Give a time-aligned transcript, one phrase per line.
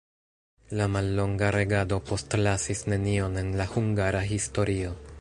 [0.79, 4.99] La mallonga regado postlasis nenion en la hungara historio.